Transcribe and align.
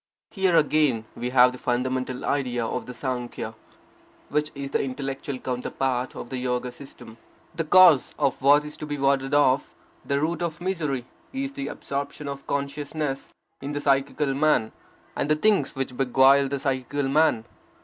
Here 0.31 0.55
again 0.57 1.05
we 1.15 1.29
have 1.29 1.51
the 1.51 1.59
fundamental 1.59 2.25
idea 2.25 2.65
of 2.65 2.87
the 2.87 2.93
Sankhya, 2.95 3.53
which 4.29 4.49
is 4.55 4.71
the 4.71 4.81
intellectual 4.81 5.37
counterpart 5.37 6.15
of 6.15 6.31
the 6.31 6.39
Yoga 6.39 6.71
system. 6.71 7.17
The 7.53 7.65
cause 7.65 8.15
of 8.17 8.41
what 8.41 8.65
is 8.65 8.75
to 8.77 8.87
be 8.87 8.97
warded 8.97 9.35
off, 9.35 9.75
the 10.03 10.19
root 10.19 10.41
of 10.41 10.59
misery, 10.59 11.05
is 11.33 11.53
the 11.53 11.67
absorption 11.67 12.27
of 12.27 12.47
consciousness 12.47 13.31
in 13.61 13.73
the 13.73 13.81
psychical 13.81 14.33
man 14.33 14.71
and 15.15 15.29
the 15.29 15.35
things 15.35 15.75
which 15.75 15.95
beguile 15.95 16.47
the 16.47 16.57
psychical 16.57 17.07
man. 17.07 17.45